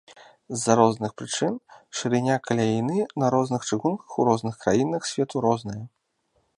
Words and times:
З-за 0.59 0.73
розных 0.79 1.11
прычын 1.21 1.53
шырыня 1.99 2.37
каляіны 2.47 2.97
на 3.25 3.31
розных 3.37 3.61
чыгунках 3.71 4.19
у 4.23 4.29
розных 4.33 4.55
краінах 4.65 5.01
свету 5.13 5.35
розная. 5.49 5.81